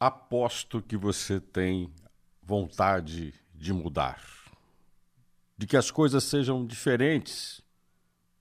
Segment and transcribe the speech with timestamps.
[0.00, 1.92] Aposto que você tem
[2.42, 4.22] vontade de mudar,
[5.56, 7.60] de que as coisas sejam diferentes,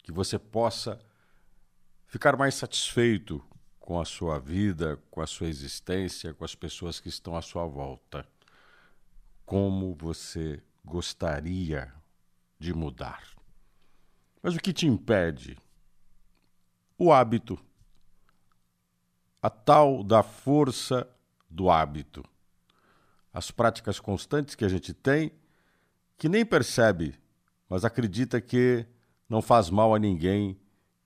[0.04, 1.00] que você possa
[2.06, 3.44] ficar mais satisfeito
[3.80, 7.66] com a sua vida, com a sua existência, com as pessoas que estão à sua
[7.66, 8.28] volta.
[9.46, 11.94] Como você gostaria
[12.60, 13.24] de mudar.
[14.44, 15.58] Mas o que te impede?
[16.98, 17.58] O hábito.
[19.42, 21.08] A tal da força
[21.50, 22.24] do hábito.
[23.34, 25.32] As práticas constantes que a gente tem,
[26.18, 27.16] que nem percebe,
[27.70, 28.86] mas acredita que
[29.30, 30.60] não faz mal a ninguém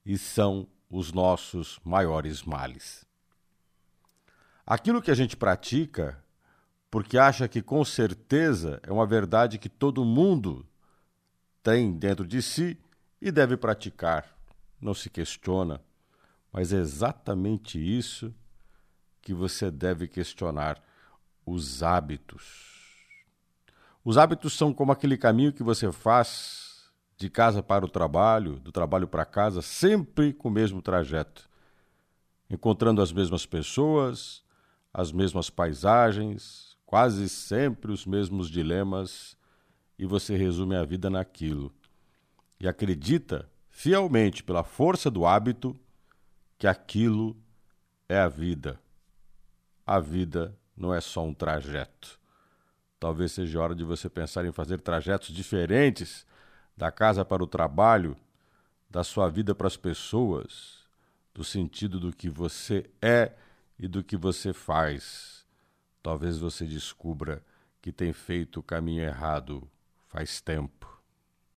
[0.04, 3.04] e são os nossos maiores males.
[4.66, 6.22] Aquilo que a gente pratica,
[6.90, 10.66] porque acha que com certeza é uma verdade que todo mundo
[11.62, 12.78] tem dentro de si
[13.20, 14.36] e deve praticar,
[14.80, 15.80] não se questiona,
[16.52, 18.34] mas é exatamente isso
[19.22, 20.82] que você deve questionar:
[21.46, 22.70] os hábitos.
[24.04, 28.72] Os hábitos são como aquele caminho que você faz de casa para o trabalho, do
[28.72, 31.48] trabalho para casa, sempre com o mesmo trajeto,
[32.50, 34.42] encontrando as mesmas pessoas,
[34.92, 39.36] as mesmas paisagens, quase sempre os mesmos dilemas,
[39.96, 41.72] e você resume a vida naquilo.
[42.58, 45.78] E acredita fielmente, pela força do hábito,
[46.58, 47.36] que aquilo
[48.08, 48.80] é a vida
[49.86, 52.18] a vida não é só um trajeto.
[52.98, 56.26] Talvez seja hora de você pensar em fazer trajetos diferentes
[56.76, 58.16] da casa para o trabalho,
[58.88, 60.86] da sua vida para as pessoas,
[61.34, 63.32] do sentido do que você é
[63.78, 65.44] e do que você faz.
[66.02, 67.42] Talvez você descubra
[67.80, 69.68] que tem feito o caminho errado
[70.08, 70.91] faz tempo.